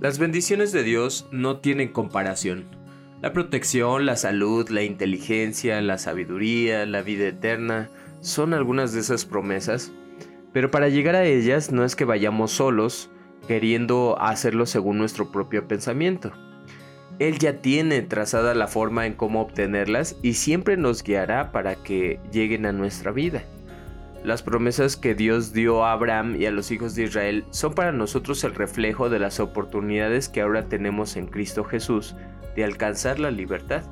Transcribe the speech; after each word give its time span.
Las 0.00 0.20
bendiciones 0.20 0.70
de 0.70 0.84
Dios 0.84 1.26
no 1.32 1.56
tienen 1.56 1.88
comparación. 1.88 2.66
La 3.20 3.32
protección, 3.32 4.06
la 4.06 4.14
salud, 4.14 4.68
la 4.68 4.84
inteligencia, 4.84 5.80
la 5.80 5.98
sabiduría, 5.98 6.86
la 6.86 7.02
vida 7.02 7.26
eterna 7.26 7.90
son 8.20 8.54
algunas 8.54 8.92
de 8.92 9.00
esas 9.00 9.24
promesas, 9.24 9.90
pero 10.52 10.70
para 10.70 10.88
llegar 10.88 11.16
a 11.16 11.24
ellas 11.24 11.72
no 11.72 11.84
es 11.84 11.96
que 11.96 12.04
vayamos 12.04 12.52
solos 12.52 13.10
queriendo 13.48 14.16
hacerlo 14.20 14.66
según 14.66 14.98
nuestro 14.98 15.32
propio 15.32 15.66
pensamiento. 15.66 16.30
Él 17.18 17.40
ya 17.40 17.60
tiene 17.60 18.00
trazada 18.02 18.54
la 18.54 18.68
forma 18.68 19.04
en 19.04 19.14
cómo 19.14 19.40
obtenerlas 19.40 20.14
y 20.22 20.34
siempre 20.34 20.76
nos 20.76 21.02
guiará 21.02 21.50
para 21.50 21.74
que 21.74 22.20
lleguen 22.30 22.66
a 22.66 22.72
nuestra 22.72 23.10
vida. 23.10 23.42
Las 24.24 24.42
promesas 24.42 24.96
que 24.96 25.14
Dios 25.14 25.52
dio 25.52 25.84
a 25.84 25.92
Abraham 25.92 26.34
y 26.36 26.46
a 26.46 26.50
los 26.50 26.72
hijos 26.72 26.96
de 26.96 27.04
Israel 27.04 27.44
son 27.50 27.74
para 27.74 27.92
nosotros 27.92 28.42
el 28.42 28.54
reflejo 28.54 29.08
de 29.08 29.20
las 29.20 29.38
oportunidades 29.38 30.28
que 30.28 30.40
ahora 30.40 30.68
tenemos 30.68 31.16
en 31.16 31.28
Cristo 31.28 31.62
Jesús 31.62 32.16
de 32.56 32.64
alcanzar 32.64 33.20
la 33.20 33.30
libertad. 33.30 33.84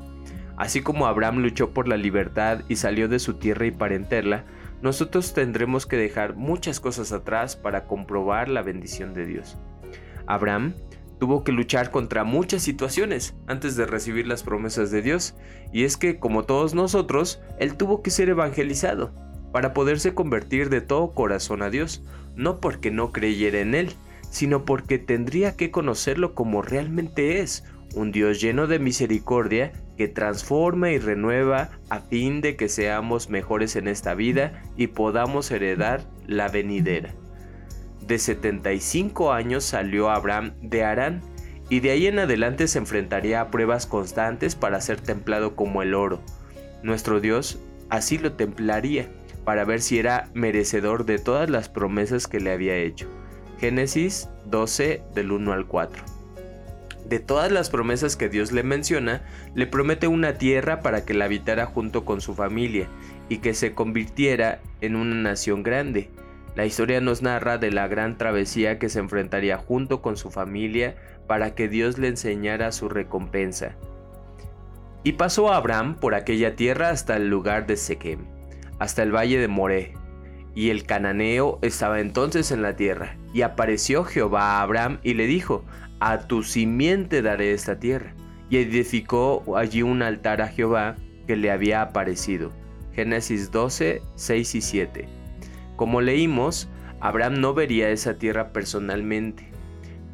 Así 0.57 0.83
como 0.83 1.07
Abraham 1.07 1.39
luchó 1.39 1.71
por 1.71 1.87
la 1.87 1.97
libertad 1.97 2.63
y 2.69 2.77
salió 2.77 3.09
de 3.09 3.21
su 3.21 3.35
tierra 3.35 3.67
y 3.67 3.71
parenterla, 3.71 4.45
nosotros 4.83 5.33
tendremos 5.33 5.87
que 5.87 5.97
dejar 5.97 6.35
muchas 6.35 6.81
cosas 6.81 7.13
atrás 7.13 7.55
para 7.55 7.85
comprobar 7.85 8.49
la 8.49 8.63
bendición 8.63 9.15
de 9.15 9.27
Dios. 9.27 9.57
Abraham 10.27 10.75
tuvo 11.21 11.45
que 11.45 11.53
luchar 11.53 11.93
contra 11.93 12.25
muchas 12.25 12.63
situaciones 12.63 13.37
antes 13.47 13.77
de 13.77 13.87
recibir 13.87 14.27
las 14.27 14.43
promesas 14.43 14.91
de 14.91 15.03
Dios, 15.03 15.37
y 15.73 15.85
es 15.85 15.97
que, 15.97 16.19
como 16.19 16.45
todos 16.45 16.75
nosotros, 16.75 17.41
él 17.59 17.77
tuvo 17.77 18.03
que 18.03 18.11
ser 18.11 18.29
evangelizado 18.29 19.26
para 19.57 19.73
poderse 19.73 20.13
convertir 20.13 20.69
de 20.69 20.83
todo 20.83 21.15
corazón 21.15 21.63
a 21.63 21.71
Dios, 21.71 22.03
no 22.35 22.61
porque 22.61 22.91
no 22.91 23.11
creyera 23.11 23.61
en 23.61 23.75
Él, 23.75 23.95
sino 24.29 24.67
porque 24.67 24.99
tendría 24.99 25.57
que 25.57 25.71
conocerlo 25.71 26.35
como 26.35 26.61
realmente 26.61 27.41
es, 27.41 27.65
un 27.95 28.13
Dios 28.13 28.39
lleno 28.39 28.67
de 28.67 28.79
misericordia 28.79 29.73
que 29.97 30.09
transforma 30.09 30.91
y 30.91 30.99
renueva 30.99 31.71
a 31.89 32.01
fin 32.01 32.43
de 32.43 32.57
que 32.57 32.69
seamos 32.69 33.31
mejores 33.31 33.77
en 33.77 33.89
esta 33.89 34.13
vida 34.13 34.63
y 34.77 34.89
podamos 34.89 35.51
heredar 35.51 36.03
la 36.27 36.49
venidera. 36.49 37.15
De 38.07 38.19
75 38.19 39.33
años 39.33 39.65
salió 39.65 40.11
Abraham 40.11 40.53
de 40.61 40.85
Arán 40.85 41.23
y 41.71 41.81
de 41.81 41.93
ahí 41.93 42.09
en 42.09 42.19
adelante 42.19 42.69
se 42.69 42.77
enfrentaría 42.77 43.41
a 43.41 43.51
pruebas 43.51 43.87
constantes 43.87 44.55
para 44.55 44.83
ser 44.83 45.01
templado 45.01 45.57
como 45.57 45.81
el 45.81 45.95
oro. 45.95 46.21
Nuestro 46.83 47.21
Dios 47.21 47.59
así 47.89 48.19
lo 48.19 48.33
templaría 48.35 49.09
para 49.47 49.65
ver 49.65 49.81
si 49.81 50.01
era 50.01 50.29
merecedor 50.35 51.07
de 51.07 51.21
todas 51.21 51.49
las 51.49 51.69
promesas 51.69 52.27
que 52.27 52.41
le 52.41 52.51
había 52.51 52.75
hecho. 52.75 53.09
Génesis 53.61 54.29
12 54.47 55.05
del 55.15 55.31
1 55.31 55.53
al 55.53 55.67
4. 55.67 56.03
De 57.09 57.21
todas 57.21 57.53
las 57.53 57.71
promesas 57.71 58.17
que 58.17 58.29
Dios 58.29 58.51
le 58.51 58.65
menciona, 58.65 59.23
le 59.55 59.69
promete 59.69 60.09
una 60.09 60.35
tierra 60.35 60.81
para 60.81 61.05
que 61.05 61.15
la 61.15 61.27
habitara 61.27 61.65
junto 61.65 62.05
con 62.05 62.21
su 62.21 62.35
familia 62.35 62.89
y 63.29 63.39
que 63.39 63.55
se 63.55 63.73
convirtiera 63.73 64.59
en 64.81 64.97
una 64.97 65.15
nación 65.15 65.63
grande. 65.63 66.11
La 66.57 66.67
historia 66.67 67.01
nos 67.01 67.23
narra 67.23 67.57
de 67.57 67.71
la 67.71 67.87
gran 67.87 68.19
travesía 68.19 68.81
que 68.81 68.89
se 68.89 68.99
enfrentaría 68.99 69.59
junto 69.59 70.03
con 70.03 70.17
su 70.17 70.33
familia 70.33 70.97
para 71.29 71.55
que 71.55 71.69
Dios 71.69 71.99
le 71.99 72.09
enseñara 72.09 72.73
su 72.73 72.89
recompensa. 72.89 73.77
Y 75.05 75.13
pasó 75.13 75.53
Abraham 75.53 75.95
por 76.01 76.17
aquella 76.17 76.57
tierra 76.57 76.89
hasta 76.89 77.15
el 77.17 77.29
lugar 77.31 77.69
de 77.69 77.77
Sequem 77.77 78.36
hasta 78.79 79.03
el 79.03 79.15
valle 79.15 79.39
de 79.39 79.49
Moré. 79.49 79.95
Y 80.55 80.71
el 80.71 80.85
cananeo 80.85 81.59
estaba 81.63 82.01
entonces 82.01 82.51
en 82.51 82.63
la 82.63 82.77
tierra. 82.77 83.17
Y 83.35 83.43
apareció 83.43 84.05
Jehová 84.05 84.59
a 84.59 84.63
Abraham 84.63 84.99
y 85.03 85.15
le 85.15 85.27
dijo, 85.27 85.65
a 86.01 86.27
tu 86.27 86.43
simiente 86.43 87.23
daré 87.23 87.53
esta 87.53 87.79
tierra. 87.79 88.15
Y 88.49 88.59
edificó 88.59 89.57
allí 89.57 89.83
un 89.83 90.03
altar 90.03 90.41
a 90.41 90.49
Jehová 90.49 90.97
que 91.27 91.37
le 91.37 91.51
había 91.51 91.83
aparecido. 91.83 92.53
Génesis 92.95 93.51
12, 93.51 94.01
6 94.15 94.55
y 94.55 94.61
7. 94.61 95.09
Como 95.77 96.01
leímos, 96.01 96.69
Abraham 97.01 97.41
no 97.41 97.53
vería 97.53 97.91
esa 97.91 98.17
tierra 98.17 98.53
personalmente, 98.53 99.51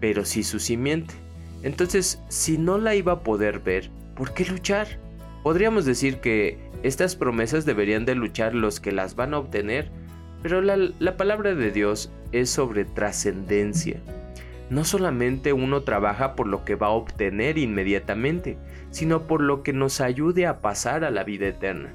pero 0.00 0.24
sí 0.24 0.42
su 0.42 0.58
simiente. 0.58 1.14
Entonces, 1.62 2.20
si 2.28 2.58
no 2.58 2.78
la 2.78 2.96
iba 2.96 3.12
a 3.12 3.20
poder 3.20 3.60
ver, 3.60 3.90
¿por 4.16 4.34
qué 4.34 4.44
luchar? 4.44 4.88
Podríamos 5.44 5.84
decir 5.84 6.18
que 6.18 6.58
estas 6.82 7.14
promesas 7.16 7.64
deberían 7.64 8.04
de 8.04 8.14
luchar 8.14 8.54
los 8.54 8.80
que 8.80 8.92
las 8.92 9.14
van 9.14 9.34
a 9.34 9.38
obtener, 9.38 9.90
pero 10.42 10.60
la, 10.60 11.16
palabra 11.16 11.54
de 11.54 11.70
Dios 11.70 12.10
es 12.32 12.50
sobre 12.50 12.84
trascendencia. 12.84 14.00
No 14.70 14.84
solamente 14.84 15.52
uno 15.52 15.82
trabaja 15.82 16.34
por 16.34 16.48
lo 16.48 16.64
que 16.64 16.74
va 16.74 16.88
a 16.88 16.90
obtener 16.90 17.58
inmediatamente, 17.58 18.58
sino 18.90 19.28
por 19.28 19.40
lo 19.40 19.62
que 19.62 19.72
nos 19.72 20.00
ayude 20.00 20.46
a 20.46 20.60
pasar 20.60 21.04
a 21.04 21.10
la 21.10 21.22
vida 21.22 21.46
eterna. 21.46 21.94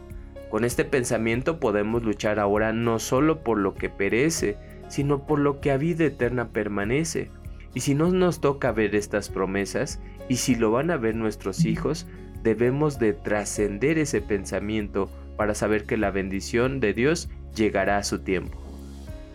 Con 0.50 0.64
este 0.64 0.86
pensamiento 0.86 1.60
podemos 1.60 2.04
luchar 2.04 2.40
ahora 2.40 2.72
no 2.72 3.00
solo 3.00 3.44
por 3.44 3.58
lo 3.58 3.74
que 3.74 3.90
perece, 3.90 4.58
sino 4.88 5.28
por 5.28 5.40
lo 5.40 5.60
que 5.60 5.72
a 5.72 5.78
vida 5.78 6.06
eterna 6.06 6.50
permanece. 6.50 7.30
Y 7.74 7.82
si 7.82 7.94
no 7.94 8.10
nos 8.12 8.40
toca 8.40 8.72
ver 8.72 8.96
estas 8.96 9.30
promesas, 9.30 10.00
y 10.30 10.38
si 10.38 10.56
lo 10.56 10.72
van 10.72 10.90
a 10.92 10.98
ver 10.98 11.16
nuestros 11.16 11.66
hijos, 11.66 12.08
debemos 12.44 13.00
de 13.00 13.14
trascender 13.14 13.98
ese 13.98 14.22
pensamiento 14.22 15.10
para 15.38 15.56
saber 15.56 15.86
que 15.86 15.98
la 15.98 16.12
bendición 16.12 16.80
de 16.80 16.94
Dios 16.94 17.30
llegará 17.56 17.98
a 17.98 18.04
su 18.04 18.20
tiempo. 18.20 18.58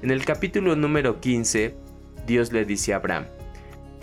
En 0.02 0.10
el 0.10 0.24
capítulo 0.24 0.74
número 0.76 1.20
15, 1.20 1.74
Dios 2.26 2.52
le 2.52 2.64
dice 2.64 2.92
a 2.92 2.96
Abraham, 2.96 3.26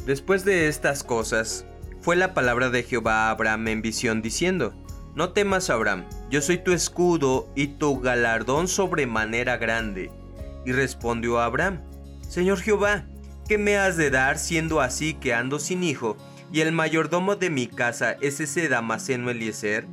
Después 0.06 0.46
de 0.46 0.68
estas 0.68 1.04
cosas, 1.04 1.66
fue 2.02 2.16
la 2.16 2.34
palabra 2.34 2.70
de 2.70 2.84
Jehová 2.84 3.28
a 3.28 3.32
Abraham 3.32 3.68
en 3.68 3.82
visión 3.82 4.22
diciendo, 4.22 4.74
No 5.14 5.34
temas 5.34 5.70
Abraham, 5.70 6.06
yo 6.30 6.42
soy 6.42 6.58
tu 6.58 6.72
escudo 6.72 7.52
y 7.56 7.68
tu 7.68 8.00
galardón 8.00 8.68
sobremanera 8.68 9.58
grande. 9.58 10.10
Y 10.66 10.72
respondió 10.72 11.40
Abraham, 11.40 11.82
Señor 12.28 12.60
Jehová, 12.60 13.06
¿qué 13.48 13.58
me 13.58 13.78
has 13.78 13.98
de 13.98 14.10
dar 14.10 14.38
siendo 14.38 14.82
así 14.82 15.16
que 15.16 15.34
ando 15.34 15.60
sin 15.60 15.84
hijo 15.84 16.16
¿Y 16.52 16.62
el 16.62 16.72
mayordomo 16.72 17.36
de 17.36 17.52
mi 17.52 17.68
casa 17.68 18.14
es 18.22 18.40
ese 18.40 18.70
Damaseno 18.70 19.30
Eliezer? 19.30 19.86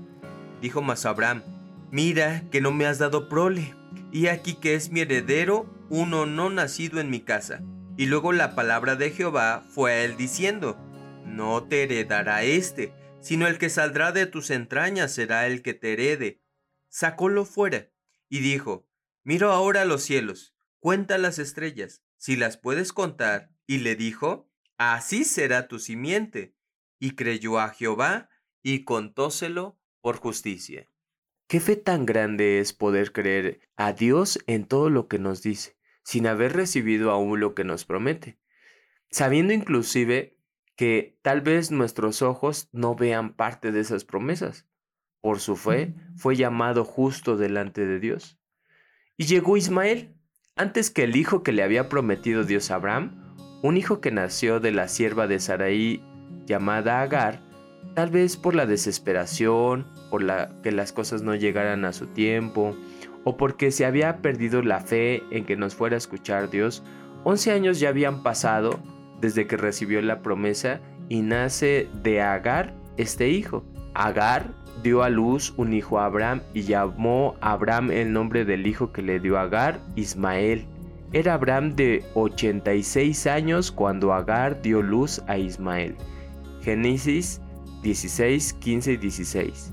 Dijo 0.62 0.80
mas 0.80 1.04
Abraham, 1.04 1.42
mira 1.90 2.44
que 2.50 2.62
no 2.62 2.72
me 2.72 2.86
has 2.86 2.98
dado 2.98 3.28
prole, 3.28 3.74
y 4.10 4.28
aquí 4.28 4.54
que 4.54 4.74
es 4.74 4.90
mi 4.90 5.00
heredero 5.00 5.66
uno 5.90 6.24
no 6.24 6.48
nacido 6.48 6.98
en 6.98 7.10
mi 7.10 7.20
casa. 7.20 7.62
Y 7.98 8.06
luego 8.06 8.32
la 8.32 8.54
palabra 8.54 8.96
de 8.96 9.10
Jehová 9.10 9.66
fue 9.68 9.92
a 9.92 10.04
él 10.04 10.16
diciendo, 10.16 10.78
no 11.26 11.64
te 11.64 11.82
heredará 11.82 12.42
este, 12.42 12.92
sino 13.20 13.46
el 13.46 13.58
que 13.58 13.68
saldrá 13.68 14.12
de 14.12 14.24
tus 14.24 14.48
entrañas 14.50 15.12
será 15.12 15.46
el 15.46 15.60
que 15.60 15.74
te 15.74 15.92
herede. 15.92 16.40
Sacólo 16.88 17.44
fuera, 17.44 17.90
y 18.30 18.40
dijo, 18.40 18.88
miro 19.24 19.52
ahora 19.52 19.84
los 19.84 20.02
cielos, 20.02 20.54
cuenta 20.78 21.18
las 21.18 21.38
estrellas, 21.38 22.02
si 22.16 22.34
las 22.34 22.56
puedes 22.56 22.94
contar. 22.94 23.50
Y 23.66 23.78
le 23.78 23.96
dijo, 23.96 24.48
así 24.78 25.24
será 25.24 25.68
tu 25.68 25.78
simiente. 25.78 26.54
Y 26.98 27.10
creyó 27.10 27.58
a 27.58 27.68
Jehová 27.68 28.30
y 28.62 28.84
contóselo 28.84 29.78
por 30.00 30.16
justicia. 30.16 30.88
Qué 31.46 31.60
fe 31.60 31.76
tan 31.76 32.06
grande 32.06 32.58
es 32.58 32.72
poder 32.72 33.12
creer 33.12 33.60
a 33.76 33.92
Dios 33.92 34.38
en 34.46 34.64
todo 34.64 34.90
lo 34.90 35.06
que 35.06 35.18
nos 35.18 35.42
dice, 35.42 35.76
sin 36.02 36.26
haber 36.26 36.54
recibido 36.54 37.10
aún 37.10 37.38
lo 37.38 37.54
que 37.54 37.62
nos 37.62 37.84
promete, 37.84 38.38
sabiendo 39.10 39.52
inclusive 39.52 40.36
que 40.74 41.18
tal 41.22 41.40
vez 41.42 41.70
nuestros 41.70 42.22
ojos 42.22 42.68
no 42.72 42.96
vean 42.96 43.34
parte 43.34 43.70
de 43.70 43.80
esas 43.80 44.04
promesas. 44.04 44.66
Por 45.20 45.40
su 45.40 45.56
fe 45.56 45.94
fue 46.16 46.34
llamado 46.34 46.84
justo 46.84 47.36
delante 47.36 47.86
de 47.86 48.00
Dios. 48.00 48.38
Y 49.16 49.26
llegó 49.26 49.56
Ismael, 49.56 50.16
antes 50.56 50.90
que 50.90 51.04
el 51.04 51.16
hijo 51.16 51.42
que 51.42 51.52
le 51.52 51.62
había 51.62 51.88
prometido 51.88 52.44
Dios 52.44 52.70
a 52.70 52.76
Abraham, 52.76 53.25
un 53.62 53.76
hijo 53.76 54.00
que 54.00 54.10
nació 54.10 54.60
de 54.60 54.72
la 54.72 54.88
sierva 54.88 55.26
de 55.26 55.40
Saraí 55.40 56.02
llamada 56.46 57.00
Agar, 57.00 57.40
tal 57.94 58.10
vez 58.10 58.36
por 58.36 58.54
la 58.54 58.66
desesperación, 58.66 59.86
por 60.10 60.22
la 60.22 60.50
que 60.62 60.72
las 60.72 60.92
cosas 60.92 61.22
no 61.22 61.34
llegaran 61.34 61.84
a 61.84 61.92
su 61.92 62.06
tiempo, 62.06 62.76
o 63.24 63.36
porque 63.36 63.70
se 63.70 63.84
había 63.84 64.18
perdido 64.18 64.62
la 64.62 64.80
fe 64.80 65.22
en 65.30 65.44
que 65.44 65.56
nos 65.56 65.74
fuera 65.74 65.96
a 65.96 65.98
escuchar 65.98 66.50
Dios, 66.50 66.82
11 67.24 67.50
años 67.52 67.80
ya 67.80 67.88
habían 67.88 68.22
pasado 68.22 68.78
desde 69.20 69.46
que 69.46 69.56
recibió 69.56 70.00
la 70.00 70.22
promesa 70.22 70.80
y 71.08 71.22
nace 71.22 71.88
de 72.02 72.20
Agar 72.20 72.74
este 72.96 73.30
hijo. 73.30 73.64
Agar 73.94 74.52
dio 74.82 75.02
a 75.02 75.08
luz 75.08 75.54
un 75.56 75.72
hijo 75.72 75.98
a 75.98 76.04
Abraham 76.04 76.42
y 76.54 76.62
llamó 76.62 77.34
a 77.40 77.52
Abraham 77.52 77.90
el 77.90 78.12
nombre 78.12 78.44
del 78.44 78.66
hijo 78.66 78.92
que 78.92 79.02
le 79.02 79.18
dio 79.18 79.38
Agar, 79.38 79.80
Ismael. 79.96 80.66
Era 81.12 81.34
Abraham 81.34 81.76
de 81.76 82.04
86 82.14 83.26
años 83.26 83.70
cuando 83.70 84.12
Agar 84.12 84.60
dio 84.60 84.82
luz 84.82 85.22
a 85.28 85.38
Ismael. 85.38 85.94
Génesis 86.62 87.40
16, 87.82 88.54
15 88.54 88.92
y 88.92 88.96
16. 88.96 89.72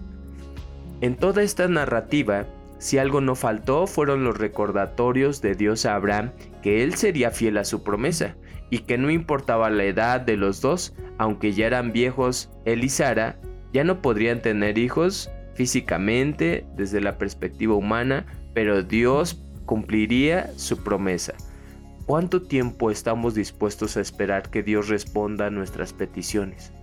En 1.01 1.15
toda 1.15 1.41
esta 1.41 1.67
narrativa, 1.67 2.45
si 2.77 2.97
algo 2.97 3.19
no 3.19 3.35
faltó 3.35 3.87
fueron 3.87 4.23
los 4.23 4.37
recordatorios 4.37 5.41
de 5.41 5.55
Dios 5.55 5.85
a 5.85 5.95
Abraham 5.95 6.31
que 6.61 6.83
él 6.83 6.93
sería 6.95 7.31
fiel 7.31 7.57
a 7.57 7.65
su 7.65 7.83
promesa 7.83 8.35
y 8.69 8.79
que 8.79 8.97
no 8.97 9.09
importaba 9.09 9.69
la 9.69 9.85
edad 9.85 10.21
de 10.21 10.37
los 10.37 10.61
dos, 10.61 10.93
aunque 11.17 11.53
ya 11.53 11.65
eran 11.65 11.91
viejos, 11.91 12.51
él 12.65 12.83
y 12.83 12.89
Sara 12.89 13.39
ya 13.73 13.83
no 13.83 14.01
podrían 14.01 14.41
tener 14.41 14.77
hijos 14.77 15.31
físicamente 15.55 16.65
desde 16.75 17.01
la 17.01 17.17
perspectiva 17.17 17.73
humana, 17.73 18.25
pero 18.53 18.83
Dios 18.83 19.41
cumpliría 19.65 20.51
su 20.57 20.77
promesa. 20.83 21.33
¿Cuánto 22.05 22.41
tiempo 22.41 22.91
estamos 22.91 23.33
dispuestos 23.33 23.95
a 23.95 24.01
esperar 24.01 24.49
que 24.49 24.61
Dios 24.61 24.89
responda 24.89 25.47
a 25.47 25.51
nuestras 25.51 25.93
peticiones? 25.93 26.73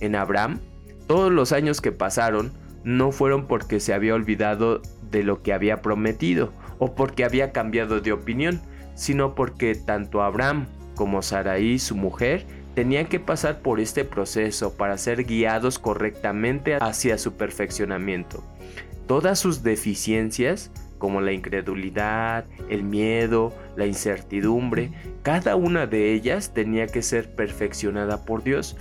En 0.00 0.14
Abraham, 0.14 0.60
todos 1.06 1.32
los 1.32 1.52
años 1.52 1.80
que 1.80 1.92
pasaron 1.92 2.52
no 2.84 3.10
fueron 3.10 3.46
porque 3.46 3.80
se 3.80 3.92
había 3.92 4.14
olvidado 4.14 4.82
de 5.10 5.24
lo 5.24 5.42
que 5.42 5.52
había 5.52 5.82
prometido 5.82 6.52
o 6.78 6.94
porque 6.94 7.24
había 7.24 7.50
cambiado 7.52 8.00
de 8.00 8.12
opinión, 8.12 8.60
sino 8.94 9.34
porque 9.34 9.74
tanto 9.74 10.22
Abraham 10.22 10.66
como 10.94 11.22
Saraí, 11.22 11.78
su 11.78 11.96
mujer, 11.96 12.46
tenían 12.74 13.06
que 13.06 13.20
pasar 13.20 13.60
por 13.60 13.80
este 13.80 14.04
proceso 14.04 14.76
para 14.76 14.98
ser 14.98 15.24
guiados 15.24 15.78
correctamente 15.78 16.76
hacia 16.76 17.18
su 17.18 17.34
perfeccionamiento. 17.34 18.44
Todas 19.06 19.38
sus 19.38 19.62
deficiencias 19.62 20.70
como 20.98 21.20
la 21.20 21.32
incredulidad, 21.32 22.46
el 22.68 22.82
miedo, 22.82 23.52
la 23.76 23.86
incertidumbre, 23.86 24.92
cada 25.22 25.56
una 25.56 25.86
de 25.86 26.12
ellas 26.12 26.52
tenía 26.54 26.86
que 26.86 27.02
ser 27.02 27.34
perfeccionada 27.34 28.24
por 28.24 28.42
Dios. 28.42 28.76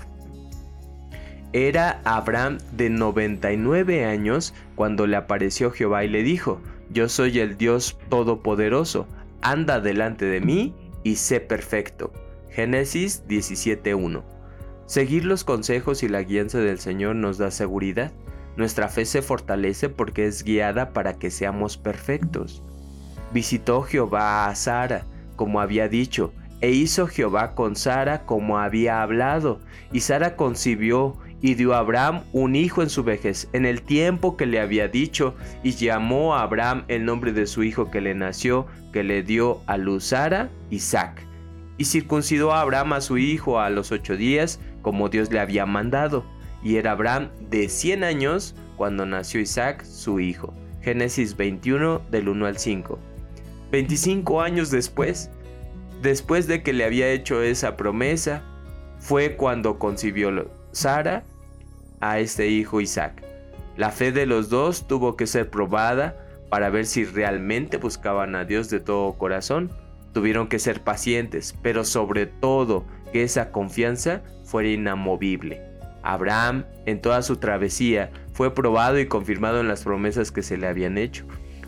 Era 1.53 2.01
Abraham 2.03 2.57
de 2.73 2.89
99 2.89 4.05
años 4.05 4.53
cuando 4.75 5.07
le 5.07 5.15
apareció 5.15 5.71
Jehová 5.71 6.03
y 6.03 6.09
le 6.09 6.23
dijo, 6.23 6.61
yo 6.89 7.07
soy 7.09 7.39
el 7.39 7.57
Dios 7.57 7.97
Todopoderoso, 8.09 9.07
anda 9.41 9.79
delante 9.79 10.25
de 10.25 10.41
mí 10.41 10.75
y 11.03 11.15
sé 11.15 11.39
perfecto. 11.39 12.11
Génesis 12.49 13.23
17.1. 13.27 14.23
Seguir 14.85 15.25
los 15.25 15.43
consejos 15.43 16.03
y 16.03 16.09
la 16.09 16.23
guianza 16.23 16.59
del 16.59 16.79
Señor 16.79 17.15
nos 17.15 17.37
da 17.37 17.51
seguridad. 17.51 18.11
Nuestra 18.57 18.87
fe 18.87 19.05
se 19.05 19.21
fortalece 19.21 19.89
porque 19.89 20.25
es 20.25 20.43
guiada 20.43 20.93
para 20.93 21.13
que 21.19 21.29
seamos 21.29 21.77
perfectos. 21.77 22.61
Visitó 23.33 23.81
Jehová 23.81 24.47
a 24.47 24.55
Sara, 24.55 25.05
como 25.35 25.59
había 25.59 25.89
dicho, 25.89 26.33
e 26.61 26.71
hizo 26.71 27.07
Jehová 27.07 27.53
con 27.53 27.75
Sara 27.75 28.25
como 28.25 28.57
había 28.59 29.01
hablado, 29.01 29.59
y 29.91 29.99
Sara 29.99 30.37
concibió 30.37 31.17
y 31.41 31.55
dio 31.55 31.73
a 31.73 31.79
Abraham 31.79 32.23
un 32.31 32.55
hijo 32.55 32.81
en 32.81 32.89
su 32.89 33.03
vejez, 33.03 33.49
en 33.51 33.65
el 33.65 33.81
tiempo 33.81 34.37
que 34.37 34.45
le 34.45 34.61
había 34.61 34.87
dicho, 34.87 35.35
y 35.63 35.71
llamó 35.71 36.33
a 36.33 36.43
Abraham 36.43 36.85
el 36.87 37.03
nombre 37.03 37.33
de 37.33 37.45
su 37.47 37.61
hijo 37.63 37.91
que 37.91 37.99
le 37.99 38.15
nació, 38.15 38.67
que 38.93 39.03
le 39.03 39.21
dio 39.21 39.61
a 39.67 39.77
luz 39.77 40.05
Sara, 40.05 40.49
Isaac. 40.69 41.21
Y 41.77 41.85
circuncidó 41.85 42.53
a 42.53 42.61
Abraham 42.61 42.93
a 42.93 43.01
su 43.01 43.17
hijo 43.17 43.59
a 43.59 43.69
los 43.69 43.91
ocho 43.91 44.15
días, 44.15 44.61
como 44.81 45.09
Dios 45.09 45.29
le 45.29 45.41
había 45.41 45.65
mandado 45.65 46.23
y 46.65 46.77
era 46.77 46.93
Abraham 46.93 47.29
de 47.51 47.69
100 47.69 48.03
años 48.03 48.55
cuando 48.75 49.05
nació 49.05 49.39
Isaac, 49.39 49.85
su 49.85 50.19
hijo. 50.19 50.51
Génesis 50.81 51.37
21 51.37 52.01
del 52.09 52.27
1 52.27 52.45
al 52.47 52.57
5. 52.57 52.99
25 53.71 54.41
años 54.41 54.71
después, 54.71 55.29
después 56.01 56.47
de 56.47 56.63
que 56.63 56.73
le 56.73 56.83
había 56.83 57.09
hecho 57.11 57.43
esa 57.43 57.77
promesa, 57.77 58.41
fue 58.97 59.35
cuando 59.35 59.77
concibió 59.77 60.49
Sara 60.71 61.23
a 62.01 62.17
este 62.17 62.47
hijo 62.47 62.81
Isaac. 62.81 63.23
La 63.77 63.91
fe 63.91 64.11
de 64.11 64.25
los 64.25 64.49
dos 64.49 64.87
tuvo 64.87 65.15
que 65.15 65.27
ser 65.27 65.51
probada 65.51 66.17
para 66.49 66.71
ver 66.71 66.87
si 66.87 67.05
realmente 67.05 67.77
buscaban 67.77 68.33
a 68.33 68.43
Dios 68.43 68.71
de 68.71 68.79
todo 68.79 69.13
corazón. 69.13 69.71
Tuvieron 70.13 70.47
que 70.47 70.57
ser 70.57 70.81
pacientes, 70.81 71.55
pero 71.61 71.83
sobre 71.83 72.25
todo 72.25 72.85
que 73.13 73.21
esa 73.21 73.51
confianza 73.51 74.23
fuera 74.43 74.69
inamovible. 74.69 75.74
Abraham, 76.05 76.65
en 76.85 77.01
toda 77.01 77.21
su 77.21 77.37
travesía, 77.37 78.11
fue 78.33 78.53
probado 78.53 78.99
y 78.99 79.07
confirmado 79.07 79.59
en 79.59 79.67
las 79.67 79.83
promesas 79.83 80.31
que 80.31 80.43
se 80.43 80.57
le 80.57 80.67
habían 80.67 80.97
hecho. 80.97 81.25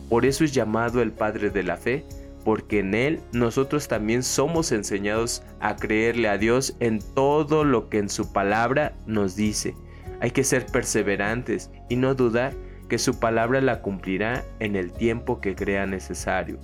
Por 0.10 0.26
eso 0.26 0.44
es 0.44 0.54
llamado 0.54 1.02
el 1.02 1.12
Padre 1.12 1.50
de 1.50 1.64
la 1.64 1.76
Fe, 1.76 2.06
porque 2.46 2.80
en 2.80 2.94
Él 2.94 3.20
nosotros 3.34 3.88
también 3.88 4.24
somos 4.24 4.72
enseñados 4.72 5.44
a 5.60 5.76
creerle 5.76 6.30
a 6.30 6.38
Dios 6.38 6.78
en 6.80 7.00
todo 7.14 7.66
lo 7.66 7.90
que 7.90 7.98
en 7.98 8.10
su 8.10 8.32
palabra 8.32 8.94
nos 9.06 9.36
dice. 9.36 9.76
Hay 10.22 10.32
que 10.32 10.44
ser 10.44 10.66
perseverantes 10.68 11.72
y 11.90 11.98
no 11.98 12.16
dudar 12.16 12.54
que 12.88 13.00
su 13.00 13.20
palabra 13.20 13.60
la 13.60 13.82
cumplirá 13.82 14.46
en 14.60 14.76
el 14.76 14.94
tiempo 14.94 15.42
que 15.42 15.56
crea 15.56 15.86
necesario, 15.86 16.58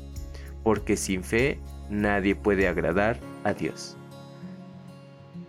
porque 0.63 0.95
sin 0.95 1.23
fe 1.23 1.59
nadie 1.89 2.35
puede 2.35 2.67
agradar 2.67 3.17
a 3.43 3.53
Dios. 3.53 3.97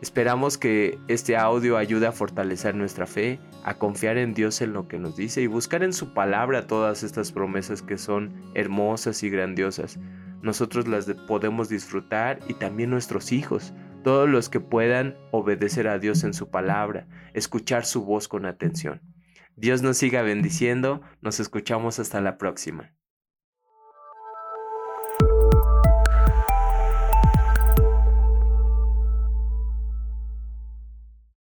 Esperamos 0.04 0.58
que 0.58 0.98
este 1.08 1.34
audio 1.34 1.78
ayude 1.78 2.06
a 2.06 2.12
fortalecer 2.12 2.74
nuestra 2.74 3.06
fe, 3.06 3.40
a 3.64 3.78
confiar 3.78 4.18
en 4.18 4.34
Dios 4.34 4.60
en 4.60 4.74
lo 4.74 4.86
que 4.86 4.98
nos 4.98 5.16
dice 5.16 5.40
y 5.40 5.46
buscar 5.46 5.82
en 5.82 5.94
su 5.94 6.12
palabra 6.12 6.66
todas 6.66 7.02
estas 7.02 7.32
promesas 7.32 7.80
que 7.80 7.96
son 7.96 8.34
hermosas 8.52 9.22
y 9.22 9.30
grandiosas. 9.30 9.98
Nosotros 10.42 10.88
las 10.88 11.06
podemos 11.26 11.70
disfrutar 11.70 12.38
y 12.48 12.52
también 12.52 12.90
nuestros 12.90 13.32
hijos, 13.32 13.72
todos 14.02 14.28
los 14.28 14.50
que 14.50 14.60
puedan 14.60 15.16
obedecer 15.30 15.88
a 15.88 15.98
Dios 15.98 16.22
en 16.22 16.34
su 16.34 16.50
palabra, 16.50 17.06
escuchar 17.32 17.86
su 17.86 18.04
voz 18.04 18.28
con 18.28 18.44
atención. 18.44 19.00
Dios 19.56 19.80
nos 19.80 19.96
siga 19.96 20.20
bendiciendo, 20.20 21.00
nos 21.22 21.40
escuchamos 21.40 21.98
hasta 21.98 22.20
la 22.20 22.36
próxima. 22.36 22.92